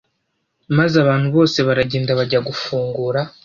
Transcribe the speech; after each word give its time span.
maze 0.77 0.95
abantu 1.03 1.27
bose 1.35 1.57
baragenda 1.67 2.17
bajya 2.19 2.39
gufungura 2.47 3.21